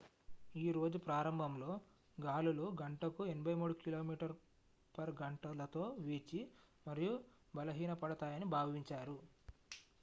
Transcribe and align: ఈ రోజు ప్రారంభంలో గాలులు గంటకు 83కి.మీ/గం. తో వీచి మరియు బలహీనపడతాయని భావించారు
ఈ 0.55 0.71
రోజు 0.71 0.97
ప్రారంభంలో 0.99 1.73
గాలులు 2.17 2.65
గంటకు 2.79 3.21
83కి.మీ/గం. 3.33 4.07
తో 5.71 5.83
వీచి 6.01 6.41
మరియు 6.85 7.13
బలహీనపడతాయని 7.53 8.47
భావించారు 8.51 9.17